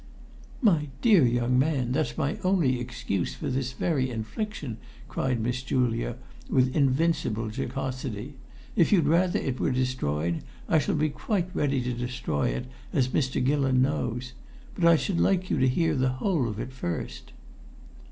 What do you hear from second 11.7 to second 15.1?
to destroy it, as Mr. Gillon knows. But I